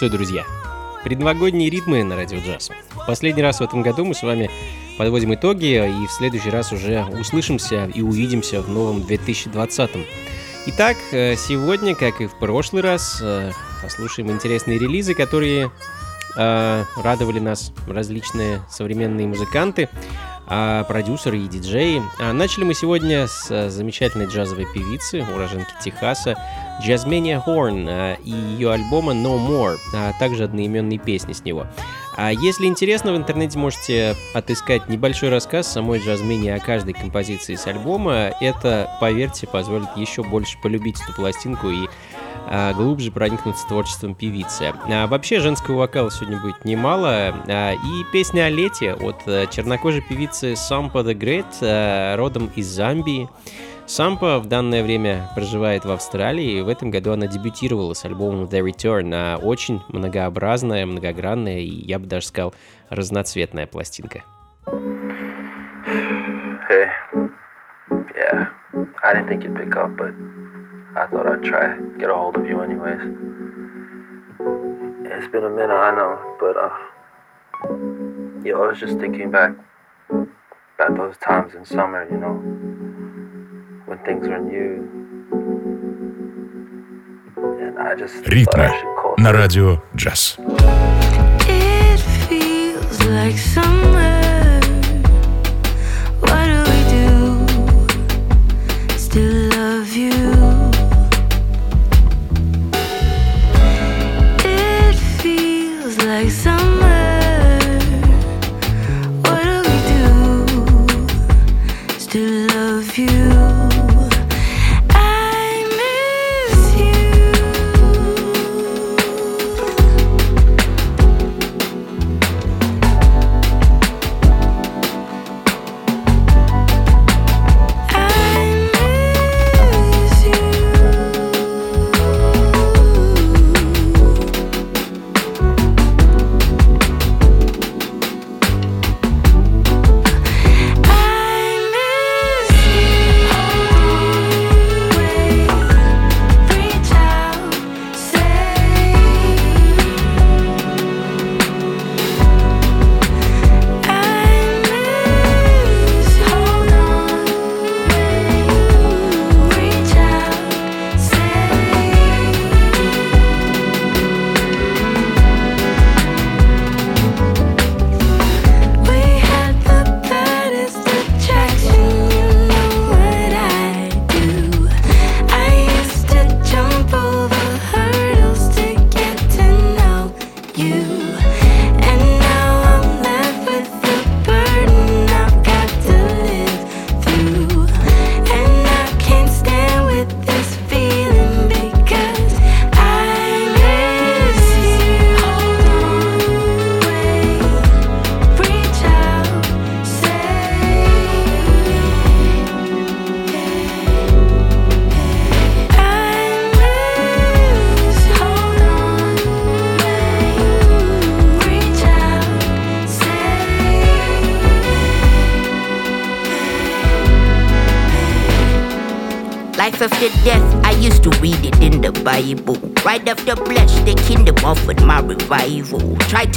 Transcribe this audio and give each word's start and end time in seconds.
Приветствую, 0.00 0.18
друзья! 0.18 0.46
Предновогодние 1.04 1.68
ритмы 1.68 2.02
на 2.02 2.16
Радио 2.16 2.38
Джаз. 2.38 2.70
Последний 3.06 3.42
раз 3.42 3.60
в 3.60 3.62
этом 3.62 3.82
году 3.82 4.06
мы 4.06 4.14
с 4.14 4.22
вами 4.22 4.50
подводим 4.96 5.34
итоги 5.34 5.74
и 5.74 6.06
в 6.06 6.10
следующий 6.10 6.48
раз 6.48 6.72
уже 6.72 7.04
услышимся 7.20 7.84
и 7.84 8.00
увидимся 8.00 8.62
в 8.62 8.70
новом 8.70 9.02
2020. 9.02 9.90
Итак, 10.68 10.96
э, 11.12 11.36
сегодня, 11.36 11.94
как 11.94 12.22
и 12.22 12.26
в 12.28 12.38
прошлый 12.38 12.80
раз, 12.80 13.20
э, 13.22 13.52
послушаем 13.82 14.30
интересные 14.30 14.78
релизы, 14.78 15.12
которые 15.12 15.70
э, 16.34 16.84
радовали 16.96 17.38
нас 17.38 17.70
различные 17.86 18.62
современные 18.70 19.26
музыканты 19.26 19.90
продюсеры 20.88 21.38
и 21.38 21.48
диджеи. 21.48 22.02
А 22.18 22.32
начали 22.32 22.64
мы 22.64 22.74
сегодня 22.74 23.26
с 23.28 23.70
замечательной 23.70 24.26
джазовой 24.26 24.66
певицы, 24.74 25.24
уроженки 25.32 25.72
Техаса, 25.82 26.36
Джазмения 26.82 27.38
Хорн 27.40 27.86
а, 27.88 28.14
и 28.24 28.30
ее 28.30 28.72
альбома 28.72 29.12
No 29.12 29.38
More, 29.38 29.76
а 29.94 30.12
также 30.18 30.44
одноименные 30.44 30.98
песни 30.98 31.32
с 31.32 31.44
него. 31.44 31.66
А 32.16 32.32
если 32.32 32.66
интересно, 32.66 33.12
в 33.12 33.16
интернете 33.16 33.58
можете 33.58 34.14
отыскать 34.34 34.88
небольшой 34.88 35.28
рассказ 35.28 35.70
самой 35.70 36.00
Джазмени 36.00 36.48
о 36.48 36.58
каждой 36.58 36.92
композиции 36.92 37.54
с 37.54 37.66
альбома. 37.66 38.32
Это, 38.40 38.90
поверьте, 39.00 39.46
позволит 39.46 39.88
еще 39.96 40.22
больше 40.22 40.58
полюбить 40.62 41.00
эту 41.00 41.14
пластинку 41.14 41.70
и 41.70 41.86
а, 41.86 41.88
глубже 42.74 43.12
проникнуться 43.12 43.66
творчеством 43.68 44.14
певицы. 44.14 44.72
А, 44.88 45.06
вообще 45.06 45.40
женского 45.40 45.78
вокала 45.78 46.10
сегодня 46.10 46.40
будет 46.40 46.64
немало. 46.64 47.34
А, 47.48 47.72
и 47.72 48.04
песня 48.12 48.46
о 48.46 48.50
лете 48.50 48.94
от 48.94 49.22
э, 49.26 49.46
чернокожей 49.50 50.02
певицы 50.02 50.56
Сампа 50.56 50.98
the 50.98 51.14
Great, 51.14 51.46
э, 51.60 52.16
родом 52.16 52.50
из 52.56 52.66
Замбии. 52.66 53.28
Сампа 53.86 54.38
в 54.38 54.46
данное 54.46 54.82
время 54.82 55.28
проживает 55.34 55.84
в 55.84 55.90
Австралии, 55.90 56.58
и 56.58 56.60
в 56.60 56.68
этом 56.68 56.90
году 56.90 57.12
она 57.12 57.26
дебютировала 57.26 57.94
с 57.94 58.04
альбомом 58.04 58.44
The 58.44 58.60
Return. 58.60 59.36
Очень 59.42 59.82
многообразная, 59.88 60.86
многогранная 60.86 61.58
и, 61.58 61.86
я 61.86 61.98
бы 61.98 62.06
даже 62.06 62.26
сказал, 62.26 62.54
разноцветная 62.88 63.66
пластинка. 63.66 64.22
Hey. 66.68 66.86
Yeah, 68.14 68.46
I 69.02 69.14
didn't 69.14 69.28
think 69.28 69.42
you'd 69.42 69.56
pick 69.56 69.74
up, 69.74 69.96
but 69.96 70.14
I 70.95 71.07
thought 71.07 71.27
I'd 71.27 71.43
try 71.43 71.77
get 71.97 72.09
a 72.09 72.15
hold 72.15 72.37
of 72.37 72.45
you 72.47 72.61
anyways. 72.61 73.01
It's 75.11 75.27
been 75.31 75.43
a 75.43 75.49
minute, 75.49 75.73
I 75.73 75.91
know, 75.95 76.35
but 76.39 76.55
uh, 76.57 76.69
yeah, 78.43 78.53
I 78.53 78.67
was 78.67 78.79
just 78.79 78.97
thinking 78.99 79.31
back 79.31 79.51
about 80.09 80.97
those 80.97 81.17
times 81.17 81.53
in 81.55 81.65
summer, 81.65 82.07
you 82.09 82.17
know, 82.17 82.35
when 83.85 83.97
things 83.99 84.27
were 84.27 84.39
new. 84.39 84.91
And 87.61 87.79
I 87.79 87.95
just 87.95 88.25
Ритмы 88.25 88.69
на 89.17 89.31
радио 89.31 89.77
джаз. 89.95 90.37
It 91.47 91.99
feels 92.27 93.03
like 93.05 93.37
summer. 93.37 94.18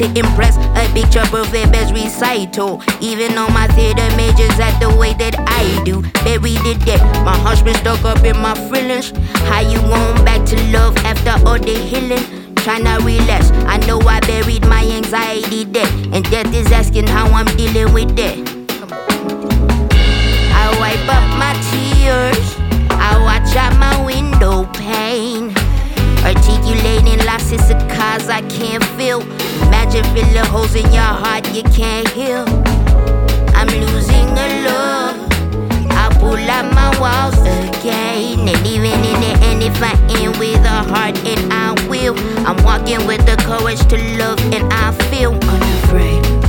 To 0.04 0.20
impress 0.20 0.58
a 0.58 0.94
picture 0.94 1.26
perfect 1.32 1.76
as 1.76 1.92
recital. 1.94 2.82
Even 3.00 3.38
on 3.38 3.54
my 3.54 3.68
theater 3.68 4.08
majors 4.16 4.60
at 4.60 4.78
the 4.80 4.90
way 4.96 5.14
that 5.16 5.36
I 5.40 5.84
do. 5.84 6.02
Buried 6.24 6.60
the 6.60 6.76
dead. 6.86 7.02
My 7.26 7.36
heart's 7.38 7.62
stuck 7.80 8.04
up 8.04 8.24
in 8.24 8.38
my 8.38 8.54
feelings. 8.70 9.12
How 9.50 9.62
you 9.62 9.82
want 9.84 10.26
back 10.26 10.46
to 10.48 10.56
love 10.72 10.96
after 10.98 11.36
all 11.48 11.60
the 11.60 11.76
healing? 11.76 12.24
Tryna 12.56 13.04
relax. 13.06 13.52
I 13.68 13.78
know 13.88 14.00
I 14.02 14.20
buried 14.22 14.66
my 14.68 14.84
anxiety 14.84 15.64
there. 15.66 15.88
And 16.12 16.24
death 16.30 16.54
is 16.54 16.72
asking 16.72 17.08
how 17.08 17.28
I'm 17.28 17.46
dealing 17.58 17.94
with 17.94 18.16
that. 18.18 18.38
I 20.56 20.66
wipe 20.80 21.08
up 21.10 21.26
my 21.40 21.54
tears. 21.72 22.56
I 22.92 23.18
watch 23.24 23.56
out 23.56 23.78
my 23.80 24.06
window 24.06 24.66
pane. 24.74 25.54
Articulating 26.24 27.20
losses 27.26 27.70
a 27.70 27.76
cause 27.90 28.30
I 28.30 28.42
can't 28.48 28.84
feel. 28.96 29.22
Imagine 29.62 30.04
filling 30.16 30.46
holes 30.46 30.76
in 30.76 30.92
your 30.92 31.02
heart 31.02 31.48
you 31.54 31.64
can't 31.64 32.08
heal. 32.10 32.46
I'm 33.56 33.68
losing 33.68 34.30
a 34.30 34.48
love. 34.66 35.16
I 35.92 36.10
pull 36.20 36.36
up 36.36 36.66
my 36.74 36.90
walls 37.00 37.38
again. 37.40 38.48
And 38.48 38.68
even 38.68 39.00
in 39.04 39.20
the 39.22 39.34
end, 39.46 39.64
if 39.64 39.82
I 39.82 39.94
end 40.20 40.38
with 40.38 40.66
a 40.66 40.84
heart, 40.92 41.18
and 41.26 41.54
I 41.54 41.74
will. 41.88 42.16
I'm 42.48 42.62
walking 42.64 43.06
with 43.08 43.26
the 43.26 43.38
courage 43.38 43.80
to 43.88 43.98
love, 44.18 44.40
and 44.54 44.72
I 44.74 44.92
feel 45.10 45.34
unafraid. 45.34 46.43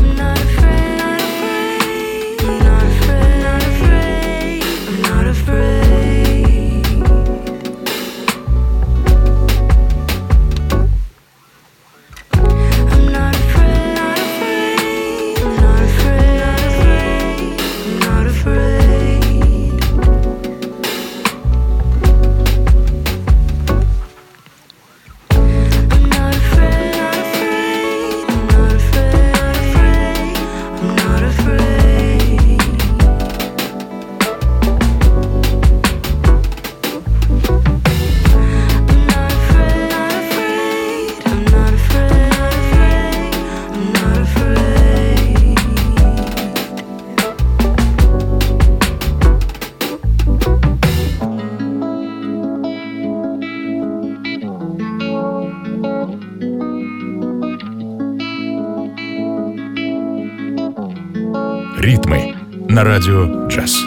Your 63.05 63.27
dress. 63.49 63.84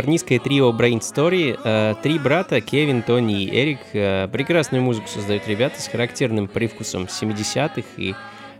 Калифорнийское 0.00 0.38
трио 0.38 0.70
Brain 0.70 1.00
Story, 1.00 1.60
э, 1.62 1.94
три 2.02 2.18
брата, 2.18 2.62
Кевин, 2.62 3.02
Тони 3.02 3.44
и 3.44 3.54
Эрик, 3.54 3.80
э, 3.92 4.28
прекрасную 4.32 4.82
музыку 4.82 5.08
создают 5.08 5.46
ребята 5.46 5.78
с 5.78 5.88
характерным 5.88 6.48
привкусом 6.48 7.06
70-х 7.06 7.86
и 7.98 8.14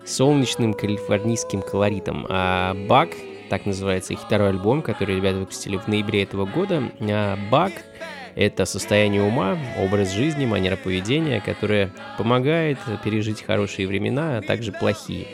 солнечным 0.05 0.75
калифорнийским 0.75 1.63
колоритом. 1.63 2.27
А 2.29 2.75
Бак, 2.87 3.09
так 3.49 3.65
называется 3.65 4.13
их 4.13 4.21
второй 4.21 4.51
альбом, 4.51 4.83
который 4.83 5.17
ребята 5.17 5.39
выпустили 5.39 5.79
в 5.79 5.89
ноябре 5.89 6.25
этого 6.25 6.45
года. 6.45 6.83
А 7.01 7.39
Бак— 7.51 7.73
это 8.35 8.67
состояние 8.67 9.23
ума, 9.23 9.57
образ 9.79 10.13
жизни, 10.13 10.45
манера 10.45 10.77
поведения, 10.77 11.41
которая 11.41 11.91
помогает 12.19 12.77
пережить 13.03 13.41
хорошие 13.41 13.89
времена, 13.89 14.37
а 14.37 14.43
также 14.43 14.73
плохие. 14.73 15.27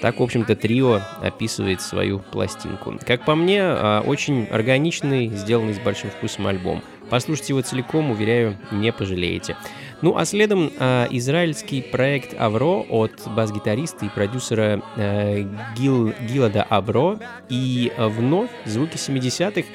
Так, 0.00 0.20
в 0.20 0.22
общем-то, 0.22 0.54
трио 0.54 1.00
описывает 1.20 1.80
свою 1.80 2.20
пластинку. 2.20 2.98
Как 3.04 3.24
по 3.24 3.34
мне, 3.34 3.60
а, 3.62 4.02
очень 4.02 4.44
органичный, 4.46 5.28
сделанный 5.28 5.74
с 5.74 5.78
большим 5.78 6.10
вкусом 6.10 6.46
альбом. 6.46 6.82
Послушайте 7.10 7.54
его 7.54 7.62
целиком, 7.62 8.10
уверяю, 8.10 8.58
не 8.70 8.92
пожалеете. 8.92 9.56
Ну 10.02 10.16
а 10.16 10.24
следом 10.24 10.70
а, 10.78 11.08
израильский 11.10 11.82
проект 11.82 12.38
Авро 12.38 12.86
от 12.88 13.12
бас-гитариста 13.26 14.06
и 14.06 14.08
продюсера 14.08 14.82
э, 14.96 15.44
Гил, 15.76 16.12
Гилада 16.28 16.62
Абро. 16.62 17.18
И 17.48 17.92
а, 17.96 18.08
вновь 18.08 18.50
звуки 18.66 18.96
70-х, 18.96 19.66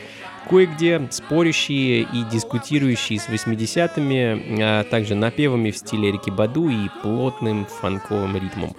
кое-где 0.50 1.08
спорящие 1.10 2.04
и 2.04 2.24
дискутирующие 2.32 3.20
с 3.20 3.28
80-ми, 3.28 4.62
а 4.62 4.84
также 4.84 5.16
напевами 5.16 5.72
в 5.72 5.78
стиле 5.78 6.12
Эрики 6.12 6.30
Баду 6.30 6.70
и 6.70 6.90
плотным 7.02 7.66
фанковым 7.66 8.38
ритмом. 8.38 8.76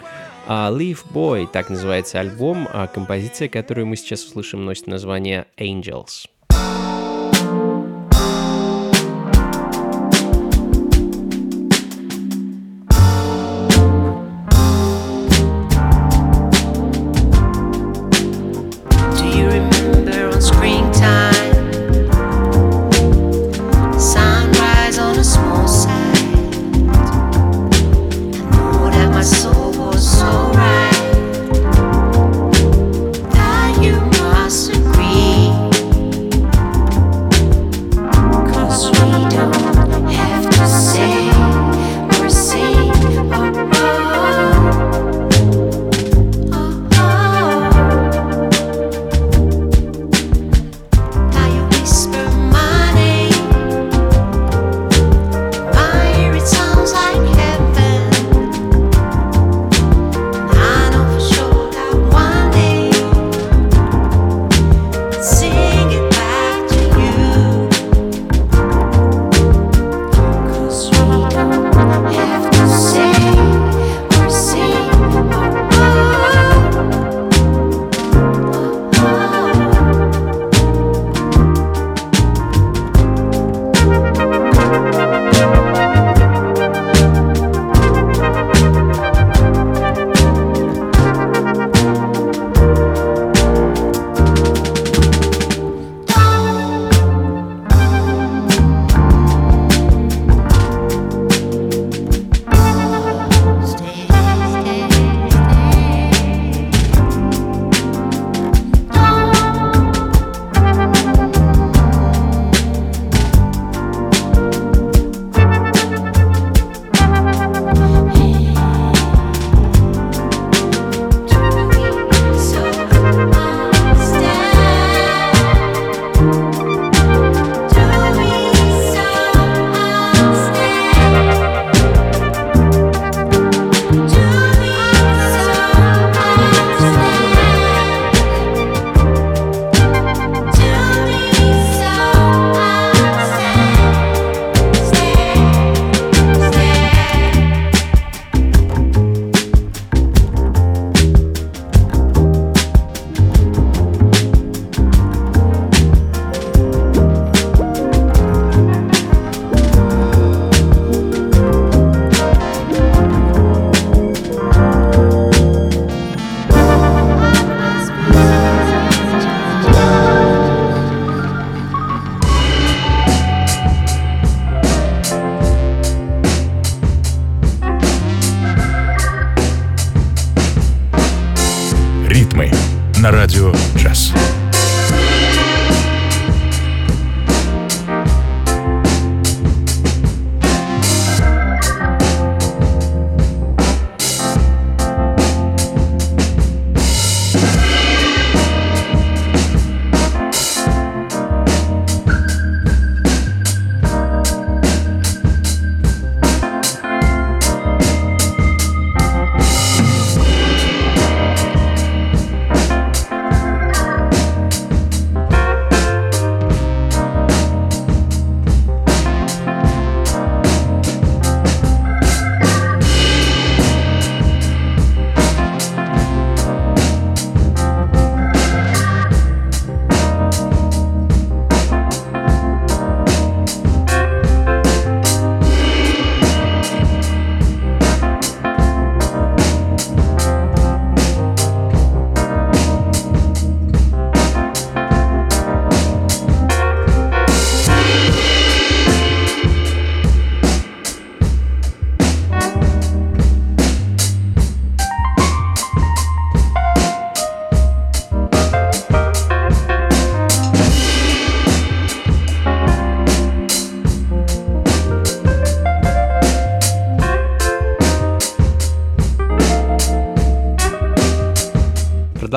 А 0.46 0.70
Leaf 0.70 0.98
Boy, 1.10 1.48
так 1.50 1.70
называется 1.70 2.20
альбом, 2.20 2.68
а 2.70 2.86
композиция, 2.86 3.48
которую 3.48 3.86
мы 3.86 3.96
сейчас 3.96 4.24
услышим, 4.24 4.66
носит 4.66 4.86
название 4.86 5.46
Angels. 5.56 6.26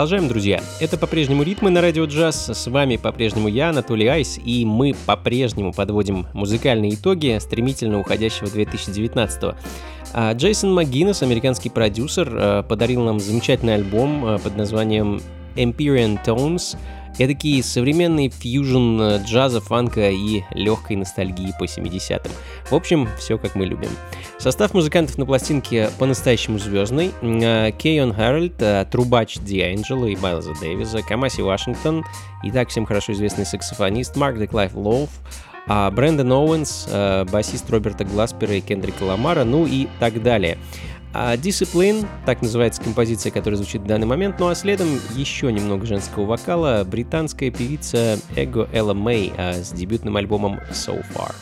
Продолжаем, 0.08 0.30
друзья. 0.30 0.62
Это 0.80 0.98
по-прежнему 0.98 1.44
ритмы 1.44 1.70
на 1.70 1.82
радио 1.82 2.06
джаз. 2.06 2.48
С 2.48 2.68
вами 2.68 2.96
по-прежнему 2.96 3.50
я, 3.50 3.72
Анатолий 3.72 4.08
Айс, 4.08 4.40
и 4.42 4.64
мы 4.64 4.96
по-прежнему 5.06 5.74
подводим 5.74 6.28
музыкальные 6.32 6.94
итоги 6.94 7.38
стремительно 7.42 8.00
уходящего 8.00 8.50
2019 8.50 9.44
-го. 9.44 9.56
А 10.14 10.32
Джейсон 10.32 10.74
МакГиннес, 10.74 11.24
американский 11.24 11.70
продюсер, 11.70 12.30
э, 12.32 12.64
подарил 12.64 13.04
нам 13.04 13.20
замечательный 13.20 13.76
альбом 13.76 14.26
э, 14.26 14.40
под 14.40 14.56
названием 14.56 15.20
Empyrean 15.58 16.18
Tones. 16.26 16.78
Эдакий 17.20 17.64
современный 17.64 18.30
фьюжн 18.30 19.02
э, 19.02 19.24
джаза, 19.24 19.60
фанка 19.60 20.12
и 20.12 20.44
легкой 20.52 20.98
ностальгии 20.98 21.52
по 21.58 21.64
70-м. 21.64 22.32
В 22.70 22.76
общем, 22.76 23.10
все 23.18 23.40
как 23.40 23.56
мы 23.56 23.66
любим. 23.66 23.90
Состав 24.38 24.76
музыкантов 24.76 25.18
на 25.18 25.26
пластинке 25.26 25.90
по-настоящему 25.98 26.60
звездный. 26.60 27.12
Кейон 27.80 28.14
э, 28.18 28.86
трубач 28.92 29.38
Дианджело 29.40 30.06
и 30.06 30.16
Байлза 30.16 30.54
Дэвиса, 30.62 31.02
Камаси 31.02 31.42
Вашингтон, 31.42 32.06
и 32.44 32.52
так 32.52 32.70
всем 32.70 32.86
хорошо 32.86 33.14
известный 33.14 33.48
саксофонист 33.48 34.16
Марк 34.16 34.38
Деклайф 34.38 34.76
Лоуф, 34.76 35.10
а 35.68 35.90
Брэндон 35.92 36.32
Оуэнс, 36.32 36.88
э, 36.90 37.26
басист 37.26 37.70
Роберта 37.70 38.06
Гласпера 38.06 38.54
и 38.54 38.62
Кендрика 38.62 39.04
Ламара, 39.04 39.44
ну 39.44 39.66
и 39.66 39.88
так 40.00 40.22
далее. 40.22 40.58
А 41.14 41.36
Discipline, 41.36 42.06
так 42.26 42.42
называется 42.42 42.82
композиция, 42.82 43.32
которая 43.32 43.58
звучит 43.58 43.82
в 43.82 43.86
данный 43.86 44.08
момент, 44.08 44.40
ну 44.40 44.48
а 44.50 44.56
следом 44.56 44.88
еще 45.16 45.52
немного 45.52 45.86
женского 45.86 46.26
вокала, 46.26 46.84
британская 46.86 47.50
певица 47.50 48.20
Эго 48.36 48.70
Элла 48.72 48.94
Мэй 48.94 49.34
а, 49.38 49.54
с 49.54 49.72
дебютным 49.72 50.18
альбомом 50.18 50.60
So 50.72 51.04
Far. 51.14 51.34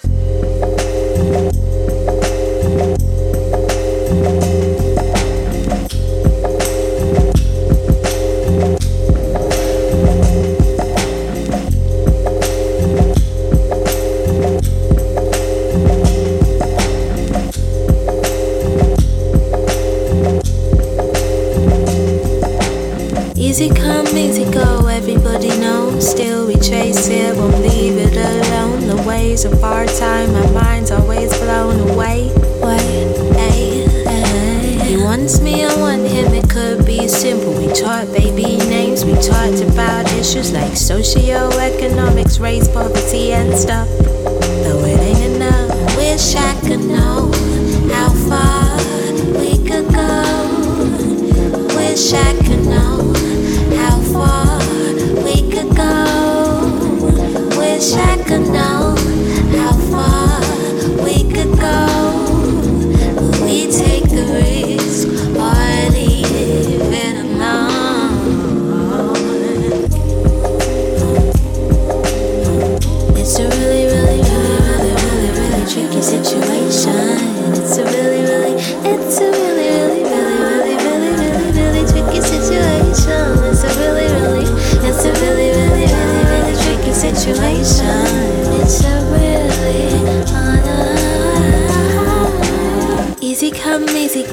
Easy 23.55 23.74
come, 23.74 24.05
easy 24.07 24.43
go, 24.51 24.85
everybody 24.88 25.47
knows. 25.47 26.12
Still 26.12 26.45
we 26.45 26.55
chase 26.55 27.07
it, 27.07 27.38
won't 27.38 27.62
leave 27.62 27.95
it 27.95 28.17
alone. 28.17 28.85
The 28.85 29.01
ways 29.07 29.45
of 29.45 29.63
our 29.63 29.85
time, 29.85 30.33
my 30.33 30.51
mind's 30.51 30.91
always 30.91 31.31
blown 31.38 31.89
away. 31.89 32.33
Wait, 32.62 33.15
hey, 33.38 33.88
hey. 33.88 34.85
He 34.85 34.97
wants 34.97 35.39
me, 35.39 35.63
I 35.63 35.74
want 35.77 36.05
him, 36.05 36.33
it 36.33 36.50
could 36.50 36.85
be 36.85 37.07
simple. 37.07 37.53
We 37.53 37.71
taught 37.71 38.07
baby 38.07 38.57
names, 38.67 39.05
we 39.05 39.13
talked 39.13 39.61
about 39.61 40.11
issues 40.11 40.51
like 40.51 40.74
socioeconomics, 40.74 42.41
race, 42.41 42.68
poverty, 42.68 43.31
and 43.31 43.57
stuff. 43.57 43.87
Though 44.68 44.83
it 44.83 45.00
ain't 45.00 45.35
enough, 45.37 45.96
wish 45.96 46.35
I 46.35 46.59
could 46.59 46.83
know 46.83 47.31
how 47.94 48.09
far 48.27 48.75
we 49.39 49.55
could 49.65 49.87
go. 49.94 50.25
Wish 51.77 52.11
I 52.11 52.33
could 52.44 52.65
know 52.68 53.15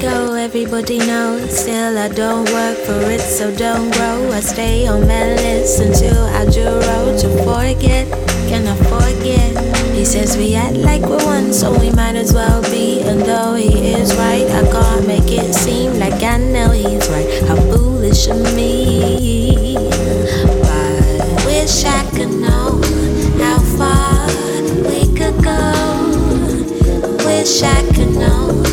go, 0.03 0.33
everybody 0.33 0.97
knows. 0.97 1.57
Still, 1.57 1.97
I 1.97 2.09
don't 2.09 2.45
work 2.51 2.77
for 2.85 3.01
it, 3.09 3.21
so 3.21 3.55
don't 3.55 3.89
grow. 3.95 4.31
I 4.31 4.41
stay 4.41 4.85
on 4.85 5.07
my 5.07 5.35
list 5.35 5.79
until 5.79 6.19
I 6.39 6.43
road 6.43 7.17
to 7.23 7.29
forget. 7.47 8.05
Can 8.49 8.67
I 8.67 8.75
forget? 8.91 9.51
He 9.95 10.03
says 10.03 10.35
we 10.35 10.55
act 10.55 10.75
like 10.75 11.01
we're 11.03 11.25
one, 11.25 11.53
so 11.53 11.71
we 11.79 11.89
might 11.91 12.15
as 12.15 12.33
well 12.33 12.61
be. 12.63 13.01
And 13.01 13.21
though 13.21 13.55
he 13.55 13.93
is 13.93 14.13
right, 14.15 14.47
I 14.59 14.63
can't 14.71 15.07
make 15.07 15.31
it 15.31 15.53
seem 15.53 15.97
like 15.99 16.21
I 16.21 16.37
know 16.37 16.71
he's 16.71 17.07
right. 17.09 17.29
How 17.47 17.55
foolish 17.71 18.27
of 18.27 18.41
me. 18.55 19.75
But 20.63 21.45
wish 21.45 21.85
I 21.85 22.01
could 22.15 22.33
know 22.45 22.81
how 23.43 23.59
far 23.79 24.27
we 24.89 25.01
could 25.17 25.37
go. 25.41 25.63
Wish 27.25 27.63
I 27.63 27.79
could 27.95 28.13
know 28.15 28.72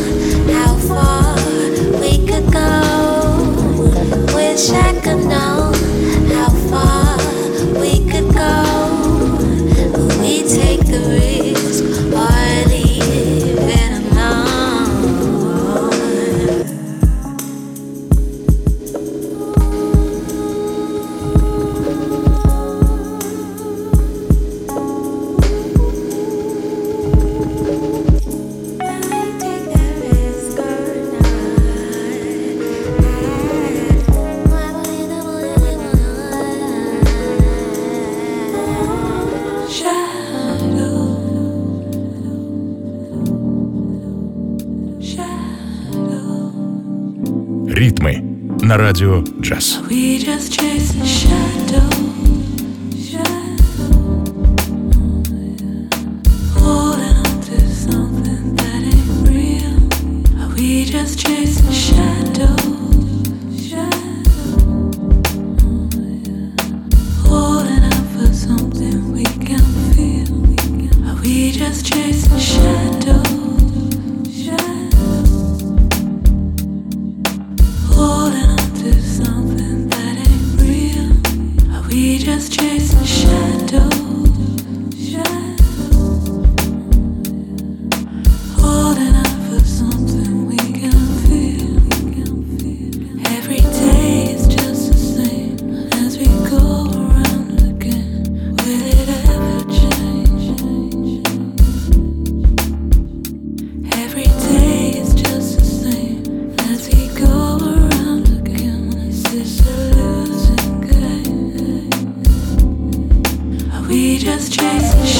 Change. 114.51 115.20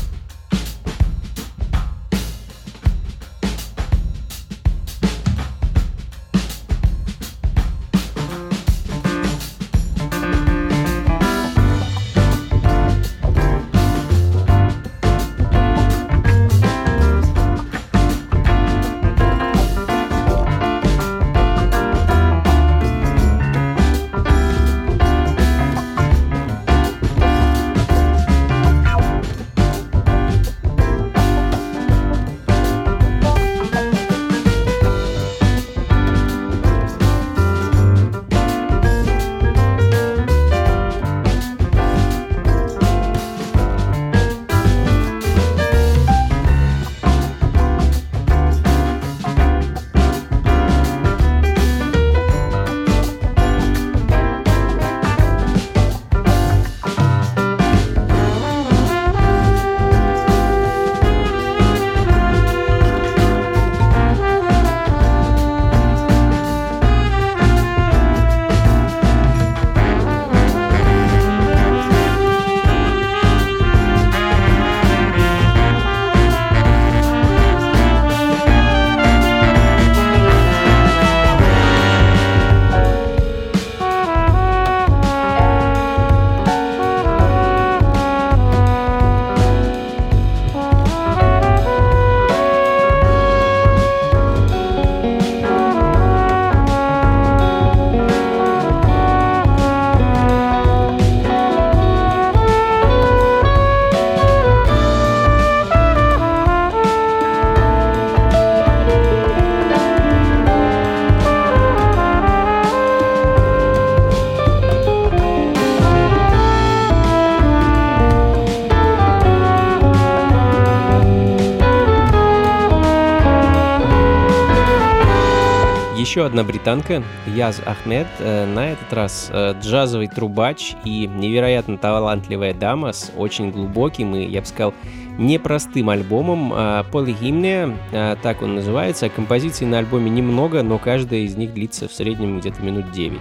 Одна 126.41 126.51
британка, 126.51 127.03
Яз 127.27 127.61
Ахмед, 127.65 128.07
э, 128.19 128.45
на 128.45 128.71
этот 128.71 128.91
раз 128.93 129.29
э, 129.31 129.53
джазовый 129.61 130.07
трубач 130.07 130.73
и 130.83 131.07
невероятно 131.07 131.77
талантливая 131.77 132.53
дама 132.53 132.93
с 132.93 133.11
очень 133.15 133.51
глубоким 133.51 134.15
и, 134.15 134.25
я 134.25 134.41
бы 134.41 134.47
сказал, 134.47 134.73
непростым 135.17 135.89
альбомом 135.89 136.51
э, 136.53 136.83
«Полигимния», 136.91 137.77
так 138.23 138.41
он 138.41 138.55
называется. 138.55 139.09
Композиций 139.09 139.67
на 139.67 139.79
альбоме 139.79 140.09
немного, 140.09 140.63
но 140.63 140.79
каждая 140.79 141.21
из 141.21 141.35
них 141.35 141.53
длится 141.53 141.87
в 141.87 141.93
среднем 141.93 142.39
где-то 142.39 142.61
минут 142.63 142.91
9. 142.91 143.19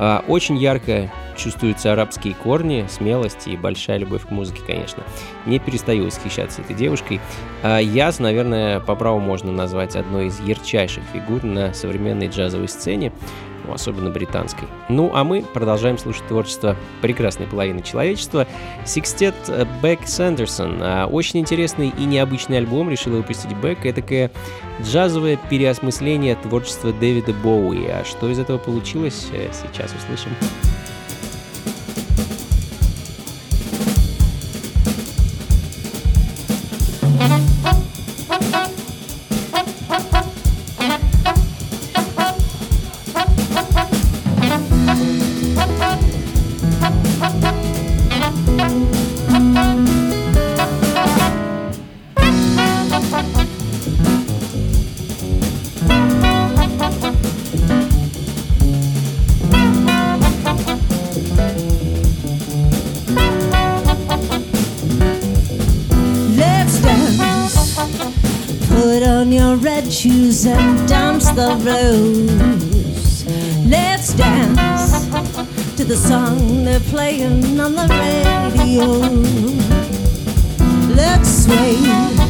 А, 0.00 0.24
Очень 0.28 0.56
ярко 0.56 1.10
чувствуются 1.36 1.92
арабские 1.92 2.34
корни, 2.34 2.86
смелость 2.88 3.46
и 3.46 3.56
большая 3.56 3.98
любовь 3.98 4.26
к 4.26 4.30
музыке, 4.30 4.60
конечно. 4.66 5.02
Не 5.44 5.58
перестаю 5.58 6.06
восхищаться 6.06 6.62
этой 6.62 6.74
девушкой. 6.74 7.20
А 7.62 7.78
Яз, 7.78 8.20
наверное, 8.20 8.80
по 8.80 8.94
праву 8.94 9.18
можно 9.18 9.50
назвать 9.50 9.96
одной 9.96 10.28
из 10.28 10.40
ярчайших 10.40 11.02
фигур 11.12 11.42
на 11.42 11.74
современной 11.74 12.28
джазовой 12.28 12.68
сцене, 12.68 13.12
особенно 13.72 14.10
британской. 14.10 14.68
Ну, 14.88 15.10
а 15.14 15.24
мы 15.24 15.42
продолжаем 15.42 15.98
слушать 15.98 16.26
творчество 16.28 16.76
прекрасной 17.02 17.46
половины 17.46 17.82
человечества. 17.82 18.46
Секстет 18.84 19.34
э, 19.48 19.66
Бек 19.82 20.06
Сандерсон. 20.06 20.82
Очень 21.10 21.40
интересный 21.40 21.92
и 21.96 22.04
необычный 22.04 22.58
альбом 22.58 22.90
решила 22.90 23.16
выпустить 23.16 23.52
Бек. 23.56 23.84
Это 23.84 24.02
такое 24.02 24.30
джазовое 24.82 25.38
переосмысление 25.50 26.36
творчества 26.36 26.92
Дэвида 26.92 27.32
Боуи. 27.32 27.86
А 27.86 28.04
что 28.04 28.28
из 28.28 28.38
этого 28.38 28.58
получилось, 28.58 29.28
э, 29.32 29.50
сейчас 29.52 29.92
услышим. 29.94 30.30
Let's 30.40 30.77
shoes 69.98 70.46
and 70.46 70.86
dance 70.86 71.28
the 71.30 71.56
blues. 71.60 73.24
Let's 73.66 74.14
dance 74.14 74.92
to 75.76 75.84
the 75.84 75.96
song 75.96 76.64
they're 76.64 76.78
playing 76.78 77.58
on 77.58 77.74
the 77.74 77.88
radio. 77.88 78.86
Let's 80.94 81.44
sway 81.44 82.27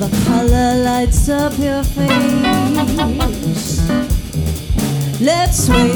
the 0.00 0.24
color 0.24 0.82
lights 0.82 1.28
up 1.28 1.52
your 1.58 1.84
face. 1.84 2.08
Let's 5.20 5.66
sway, 5.66 5.92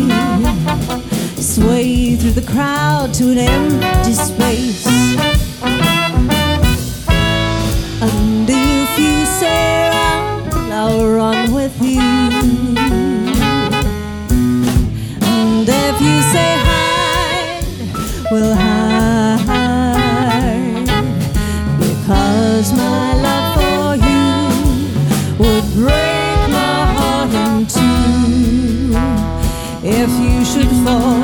sway 1.41 2.17
through 2.17 2.33
the 2.33 2.45
crowd 2.47 3.15
to 3.15 3.31
an 3.31 3.39
empty 3.39 4.13
space. 4.13 5.14
Oh. 30.87 31.24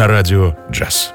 На 0.00 0.06
радио 0.06 0.54
джаз. 0.70 1.09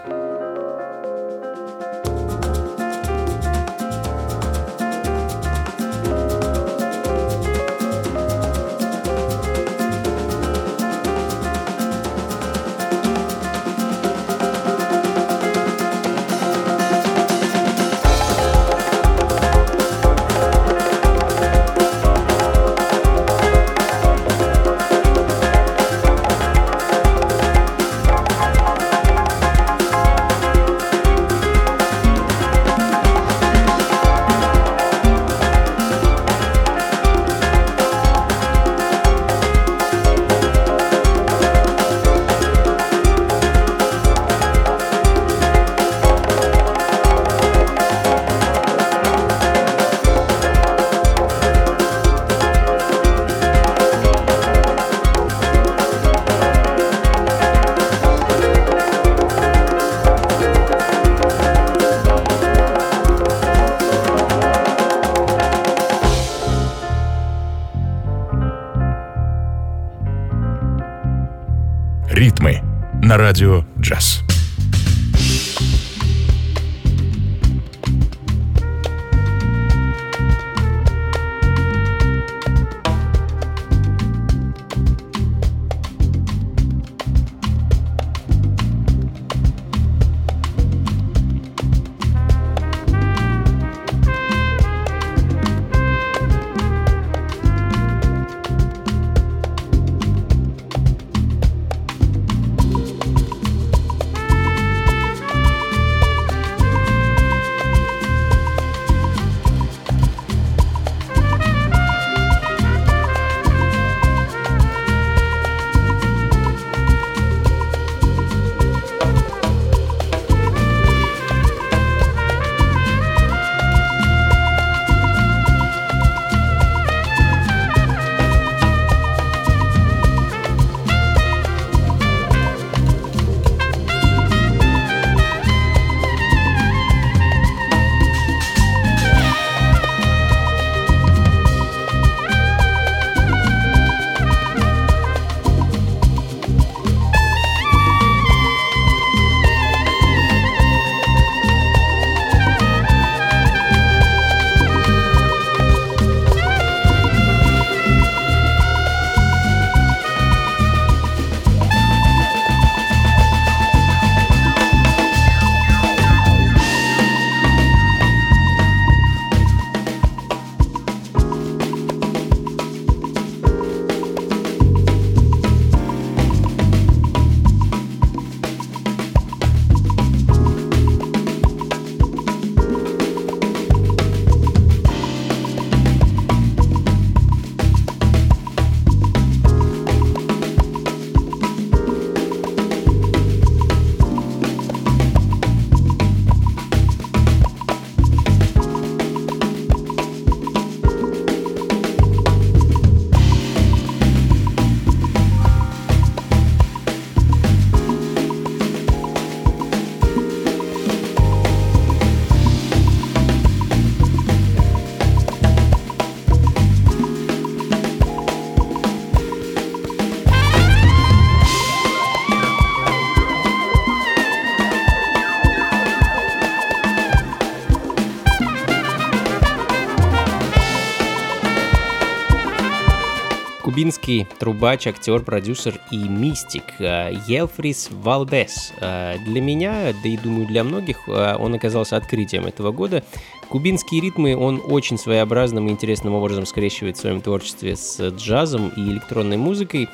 Кубинский 233.75 234.25
трубач, 234.39 234.87
актер, 234.87 235.21
продюсер 235.21 235.81
и 235.91 235.97
мистик 235.97 236.63
э, 236.79 237.11
Елфрис 237.27 237.89
Валдес. 237.91 238.71
Э, 238.79 239.17
Для 239.25 239.41
меня, 239.41 239.93
да 240.01 240.07
и 240.07 240.15
думаю 240.15 240.47
для 240.47 240.63
многих, 240.63 241.09
э, 241.09 241.35
он 241.35 241.55
оказался 241.55 241.97
открытием 241.97 242.45
этого 242.45 242.71
года. 242.71 243.03
Кубинские 243.49 243.99
ритмы 243.99 244.37
он 244.37 244.61
очень 244.65 244.97
своеобразным 244.97 245.67
и 245.67 245.71
интересным 245.71 246.13
образом 246.13 246.45
скрещивает 246.45 246.95
в 246.95 247.01
своем 247.01 247.19
творчестве 247.19 247.75
с 247.75 247.99
джазом 248.11 248.69
и 248.69 248.79
электронной 248.79 249.35
музыкой. 249.35 249.89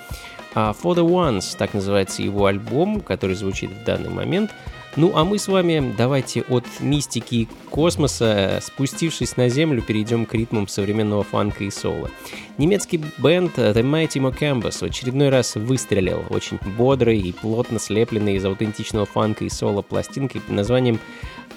А 0.53 0.75
For 0.79 0.93
the 0.93 1.03
Ones, 1.03 1.57
так 1.57 1.73
называется 1.73 2.21
его 2.21 2.45
альбом, 2.45 3.01
который 3.01 3.35
звучит 3.35 3.71
в 3.71 3.83
данный 3.83 4.11
момент. 4.11 4.51
Ну 4.97 5.13
а 5.15 5.23
мы 5.23 5.39
с 5.39 5.47
вами 5.47 5.93
давайте 5.97 6.41
от 6.41 6.65
мистики 6.79 7.35
и 7.35 7.47
космоса, 7.69 8.59
спустившись 8.61 9.37
на 9.37 9.47
землю, 9.47 9.81
перейдем 9.81 10.25
к 10.25 10.33
ритмам 10.33 10.67
современного 10.67 11.23
фанка 11.23 11.63
и 11.63 11.71
соло. 11.71 12.09
Немецкий 12.57 13.01
бенд 13.17 13.57
The 13.57 13.81
Mighty 13.81 14.19
Mocambas 14.19 14.79
в 14.79 14.83
очередной 14.83 15.29
раз 15.29 15.55
выстрелил 15.55 16.23
очень 16.29 16.59
бодрый 16.77 17.19
и 17.19 17.31
плотно 17.31 17.79
слепленный 17.79 18.35
из 18.35 18.45
аутентичного 18.45 19.05
фанка 19.05 19.45
и 19.45 19.49
соло 19.49 19.81
пластинкой 19.81 20.41
под 20.41 20.55
названием 20.55 20.99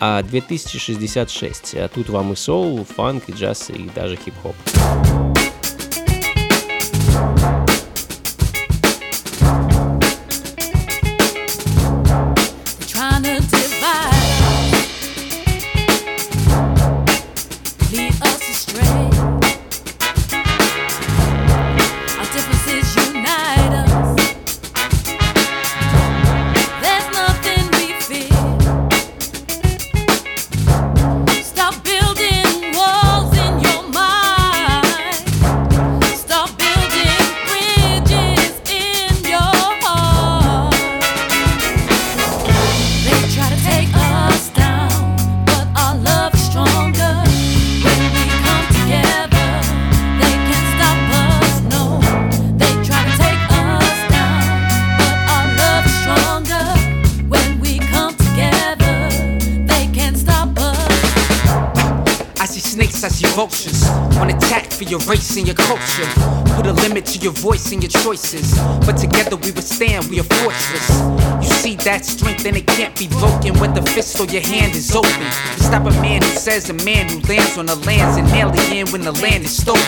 а 0.01 0.22
2066. 0.22 1.74
А 1.74 1.89
тут 1.89 2.09
вам 2.09 2.32
и 2.32 2.37
соул, 2.37 2.85
фанк, 2.85 3.24
и 3.28 3.32
джаз, 3.32 3.70
и 3.70 3.89
даже 3.95 4.16
хип-хоп. 4.16 4.55
Your 67.25 67.33
voice 67.33 67.72
and 67.72 67.83
your 67.83 67.91
choices. 67.91 68.55
But 68.85 68.99
together 68.99 69.37
we 69.37 69.51
withstand, 69.53 70.11
we 70.11 70.20
are 70.20 70.29
fortress. 70.45 70.91
You 71.41 71.49
see 71.49 71.75
that 71.77 72.05
strength 72.05 72.45
and 72.45 72.55
it 72.55 72.66
can't 72.66 72.97
be 72.99 73.09
broken 73.09 73.59
whether 73.59 73.81
fist 73.81 74.20
or 74.20 74.27
your 74.27 74.43
hand 74.43 74.77
is 74.77 74.95
open. 74.95 75.25
To 75.57 75.62
stop 75.62 75.87
a 75.87 75.91
man 76.03 76.20
who 76.20 76.29
says 76.29 76.68
a 76.68 76.75
man 76.85 77.09
who 77.09 77.20
lands 77.20 77.57
on 77.57 77.64
the 77.64 77.77
land's 77.77 78.18
an 78.18 78.27
alien 78.37 78.91
when 78.93 79.01
the 79.01 79.12
land 79.12 79.43
is 79.43 79.57
stolen. 79.57 79.81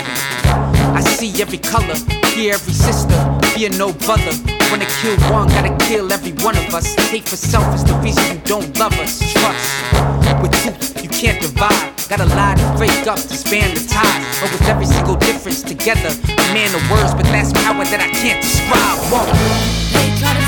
I 0.97 1.03
see 1.03 1.43
every 1.43 1.59
color, 1.59 1.97
hear 2.33 2.55
every 2.55 2.73
sister, 2.73 3.19
fear 3.53 3.69
no 3.69 3.93
brother. 3.93 4.33
Wanna 4.71 4.89
kill 5.03 5.21
one, 5.29 5.49
gotta 5.49 5.77
kill 5.85 6.11
every 6.11 6.33
one 6.43 6.57
of 6.57 6.75
us. 6.75 6.95
Hate 7.11 7.29
for 7.29 7.37
self 7.37 7.75
is 7.75 7.85
the 7.85 7.95
reason 7.97 8.25
you 8.33 8.41
don't 8.45 8.79
love 8.79 8.99
us. 8.99 9.21
Trust. 9.35 10.41
With 10.41 10.53
truth, 10.63 11.03
you 11.03 11.11
can't 11.11 11.41
divide. 11.43 11.96
Gotta 12.09 12.27
lie 12.37 12.55
to 12.55 12.77
break 12.77 13.07
up, 13.09 13.17
disband 13.17 13.77
the 13.77 13.89
ties. 13.89 14.41
But 14.41 14.53
with 14.53 14.63
every 14.69 14.87
single 14.87 15.17
difference 15.17 15.63
together, 15.63 16.09
a 16.09 16.55
man 16.55 16.73
of 16.73 16.89
words, 16.89 17.13
but 17.15 17.25
that's 17.25 17.53
power 17.53 17.85
that 17.85 18.01
I 18.01 18.11
can't 18.15 18.41
describe. 18.41 18.99
Whoa. 19.11 20.46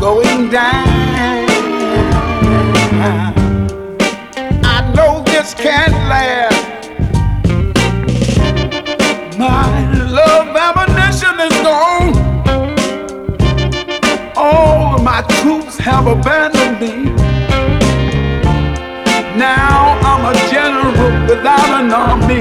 Going 0.00 0.48
down. 0.48 0.88
I 4.64 4.92
know 4.96 5.22
this 5.24 5.52
can't 5.52 5.92
last. 6.08 6.88
My 9.38 9.68
love 10.08 10.48
ammunition 10.66 11.36
is 11.46 11.56
gone. 11.68 12.12
All 14.36 14.94
of 14.96 15.02
my 15.04 15.20
troops 15.40 15.76
have 15.76 16.06
abandoned 16.06 16.80
me. 16.80 16.94
Now 19.36 19.98
I'm 20.08 20.22
a 20.32 20.34
general 20.50 21.12
without 21.28 21.70
an 21.78 21.92
army. 21.92 22.39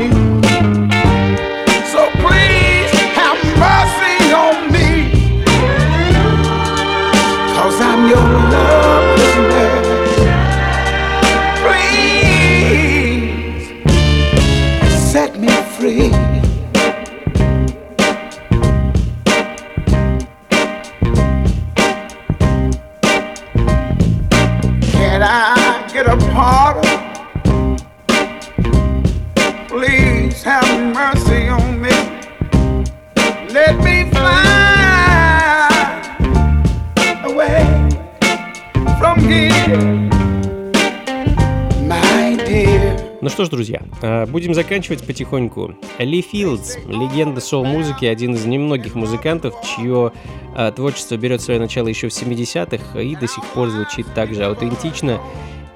Будем 44.27 44.53
заканчивать 44.53 45.05
потихоньку. 45.05 45.75
Ли 45.97 46.21
Филдс, 46.21 46.77
легенда 46.87 47.41
соул-музыки, 47.41 48.05
один 48.05 48.35
из 48.35 48.45
немногих 48.45 48.95
музыкантов, 48.95 49.55
чье 49.63 50.11
э, 50.55 50.71
творчество 50.75 51.17
берет 51.17 51.41
свое 51.41 51.59
начало 51.59 51.87
еще 51.87 52.07
в 52.07 52.11
70-х 52.11 52.99
и 53.01 53.15
до 53.15 53.27
сих 53.27 53.43
пор 53.47 53.69
звучит 53.69 54.05
также 54.13 54.45
аутентично, 54.45 55.19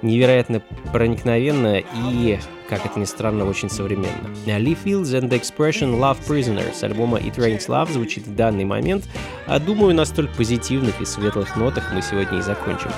невероятно 0.02 0.62
проникновенно 0.92 1.80
и, 1.80 2.40
как 2.70 2.86
это 2.86 3.00
ни 3.00 3.06
странно, 3.06 3.46
очень 3.46 3.70
современно. 3.70 4.30
Ли 4.46 4.76
Филдс 4.76 5.12
and 5.12 5.30
the 5.30 5.42
Expression 5.42 6.00
Love 6.00 6.18
Prisoner 6.28 6.74
с 6.74 6.84
альбома 6.84 7.18
It 7.18 7.36
Rains 7.36 7.68
Love 7.68 7.92
звучит 7.92 8.28
в 8.28 8.36
данный 8.36 8.66
момент, 8.66 9.06
а 9.48 9.60
думаю, 9.60 9.96
на 9.96 10.06
столь 10.06 10.30
позитивных 10.30 11.02
и 11.02 11.06
светлых 11.06 11.56
нотах 11.56 11.92
мы 11.94 12.02
сегодня 12.02 12.40
и 12.40 12.42
закончим. 12.42 12.92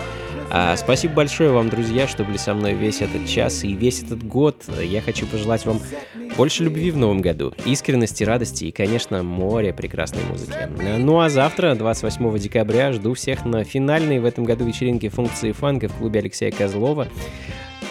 А, 0.57 0.77
спасибо 0.77 1.15
большое 1.15 1.51
вам, 1.51 1.69
друзья, 1.69 2.07
что 2.07 2.23
были 2.23 2.37
со 2.37 2.53
мной 2.53 2.75
весь 2.75 3.01
этот 3.01 3.27
час 3.27 3.65
и 3.65 3.73
весь 3.73 4.03
этот 4.03 4.25
год. 4.25 4.63
Я 4.81 5.01
хочу 5.01 5.27
пожелать 5.27 5.65
вам 5.65 5.81
больше 6.37 6.63
любви 6.63 6.91
в 6.91 6.97
новом 6.97 7.19
году, 7.19 7.53
искренности, 7.65 8.23
радости 8.23 8.63
и, 8.63 8.71
конечно, 8.71 9.21
море 9.21 9.73
прекрасной 9.73 10.23
музыки. 10.23 10.55
Ну 10.97 11.19
а 11.19 11.27
завтра, 11.27 11.75
28 11.75 12.39
декабря, 12.39 12.93
жду 12.93 13.15
всех 13.15 13.43
на 13.43 13.65
финальной 13.65 14.19
в 14.19 14.25
этом 14.25 14.45
году 14.45 14.63
вечеринке 14.63 15.09
функции 15.09 15.51
фанка 15.51 15.89
в 15.89 15.95
клубе 15.95 16.21
Алексея 16.21 16.51
Козлова. 16.51 17.09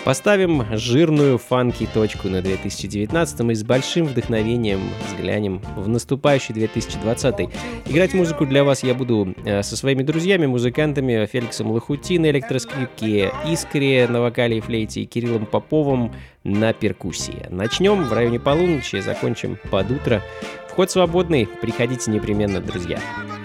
Поставим 0.04 0.66
жирную 0.76 1.38
фанки 1.38 1.88
точку 1.92 2.28
на 2.28 2.42
2019 2.42 3.40
и 3.40 3.54
с 3.54 3.64
большим 3.64 4.04
вдохновением 4.04 4.90
взглянем 5.08 5.62
в 5.76 5.88
наступающий 5.88 6.52
2020. 6.52 7.48
Играть 7.86 8.12
музыку 8.12 8.44
для 8.44 8.64
вас 8.64 8.82
я 8.82 8.92
буду 8.92 9.34
э, 9.46 9.62
со 9.62 9.78
своими 9.78 10.02
друзьями, 10.02 10.44
музыкантами 10.44 11.24
Феликсом 11.24 11.70
Лохути 11.70 12.18
на 12.18 12.30
электроскрипке, 12.30 13.32
Искре 13.48 14.06
на 14.06 14.20
вокале 14.20 14.58
и 14.58 14.60
флейте 14.60 15.00
и 15.00 15.06
Кириллом 15.06 15.46
Поповым 15.46 16.12
на 16.44 16.74
перкуссии. 16.74 17.46
Начнем 17.48 18.04
в 18.04 18.12
районе 18.12 18.38
полуночи, 18.38 19.00
закончим 19.00 19.58
под 19.70 19.90
утро. 19.90 20.22
Вход 20.68 20.90
свободный, 20.90 21.46
приходите 21.46 22.10
непременно, 22.10 22.60
друзья. 22.60 23.00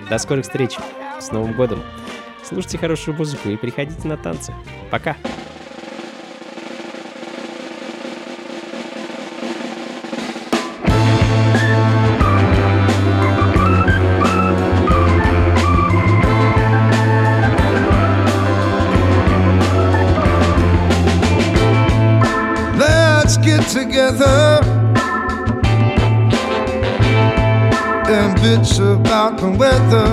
До 0.10 0.18
скорых 0.18 0.43
встреч, 0.43 0.72
с 1.22 1.32
Новым 1.32 1.53
годом! 1.53 1.82
Слушайте 2.43 2.80
хорошую 2.80 3.16
музыку 3.16 3.47
и 3.47 3.55
приходите 3.55 4.05
на 4.07 4.18
танцы. 4.18 4.53
Пока! 4.91 5.16
Bitch 28.41 28.79
about 28.79 29.37
the 29.37 29.49
weather. 29.49 30.11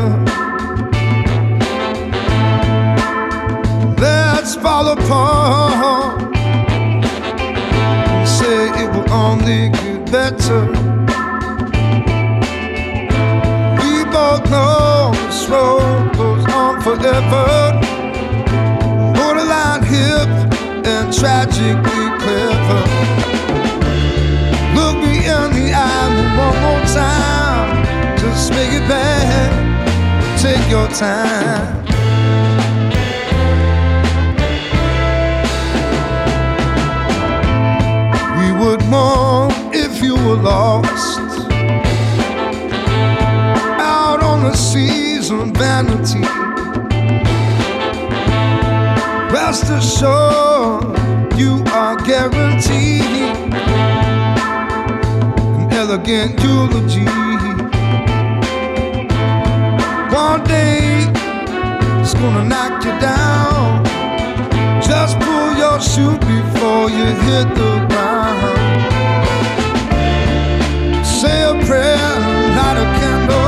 Let's 4.01 4.57
fall 4.57 4.89
apart 4.89 6.35
and 7.97 8.29
say 8.29 8.69
it 8.83 8.89
will 8.95 9.11
only 9.13 9.71
get 9.71 10.11
better. 10.11 10.63
We 13.79 13.93
both 14.11 14.43
know 14.51 15.13
this 15.15 15.49
road 15.49 16.13
goes 16.17 16.45
on 16.53 16.81
forever. 16.83 17.47
Borderline 19.15 19.85
hip 19.85 20.31
and 20.85 21.13
tragically 21.15 22.07
clever. 22.23 22.83
Look 24.75 24.97
me 24.97 25.17
in 25.37 25.49
the 25.59 25.73
eye 25.75 26.09
one 26.37 26.57
more 26.63 26.87
time. 26.93 27.36
Just 28.47 28.59
make 28.61 28.81
it 28.81 28.89
bad. 28.89 30.39
Take 30.39 30.71
your 30.71 30.87
time. 30.87 31.83
We 38.39 38.53
would 38.53 38.85
mourn 38.85 39.51
if 39.75 40.01
you 40.01 40.15
were 40.15 40.37
lost. 40.37 41.19
Out 43.81 44.23
on 44.23 44.45
the 44.45 44.55
seas 44.55 45.33
of 45.33 45.49
vanity. 45.49 46.21
Rest 49.35 49.71
assured, 49.71 51.37
you 51.37 51.65
are 51.73 51.97
guaranteed 51.97 53.03
an 55.51 55.73
elegant 55.73 56.41
eulogy. 56.41 57.36
One 60.17 60.43
day, 60.45 61.13
it's 62.01 62.15
gonna 62.15 62.43
knock 62.43 62.83
you 62.83 62.95
down. 62.99 63.85
Just 64.81 65.21
pull 65.21 65.53
your 65.63 65.79
shoe 65.79 66.17
before 66.21 66.89
you 66.89 67.05
hit 67.27 67.47
the 67.55 67.73
ground. 67.91 68.57
Say 71.05 71.43
a 71.43 71.55
prayer, 71.67 72.09
light 72.57 72.79
a 72.79 72.87
candle. 72.99 73.46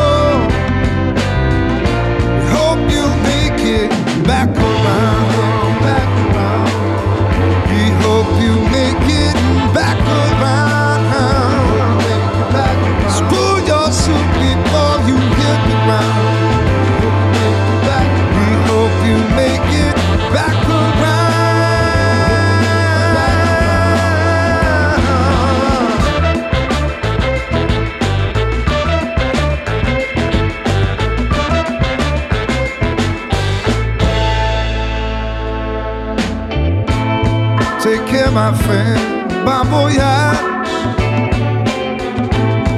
ma 38.31 38.53
fin, 38.53 38.97
bon 39.45 39.65
voyage. 39.71 40.69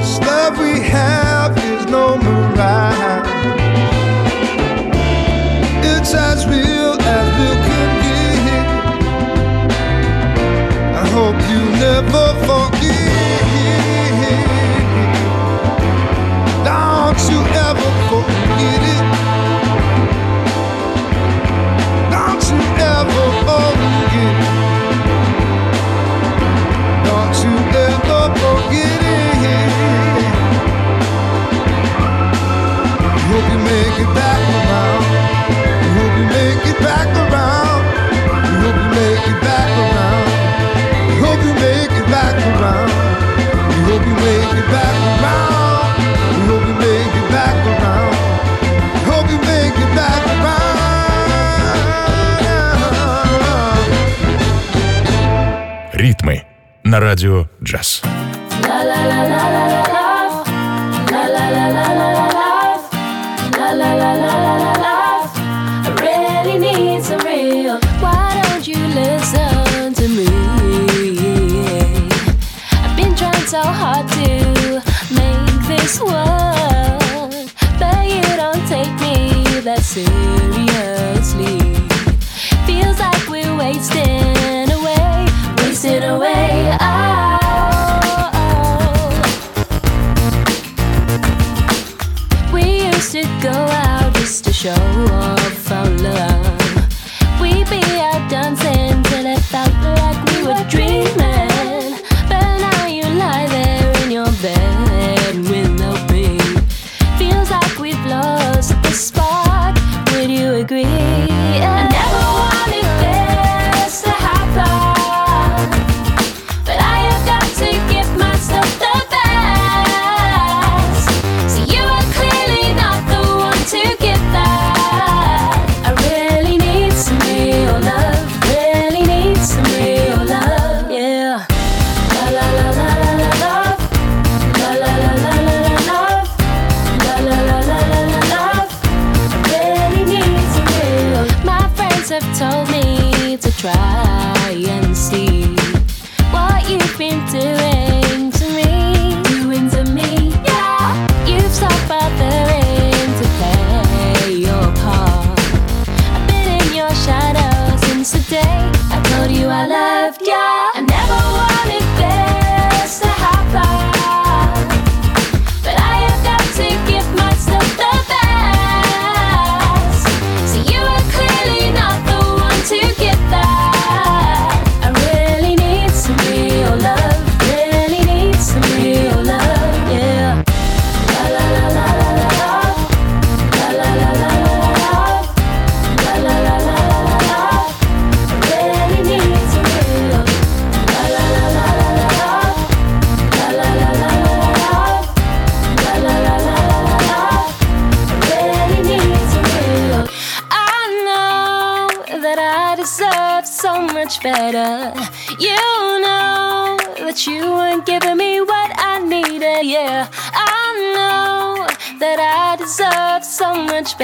Stuff 0.03 0.59
we 0.59 0.81
have 0.81 1.57
is 1.59 1.87
no 1.87 2.17
mirage. 2.17 3.29
It's 5.93 6.15
as 6.15 6.47
real 6.47 6.93
as 7.01 7.27
real 7.39 7.57
can 7.67 7.91
be. 8.03 8.21
I 11.03 11.07
hope 11.17 11.39
you 11.51 11.63
never 11.79 12.27
forget. 12.47 12.80
«Ритмы» 56.01 56.45
на 56.83 56.99
радио 56.99 57.47
«Джаз». 57.63 58.01
So 73.51 73.61
hard 73.61 74.07
to 74.11 74.81
make 75.11 75.67
this 75.67 75.99
work, 76.01 77.01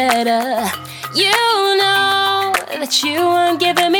better. 0.08 0.70
You 1.14 1.32
know 1.80 2.52
that 2.80 3.02
you 3.02 3.18
weren't 3.26 3.58
giving 3.58 3.92
me. 3.92 3.95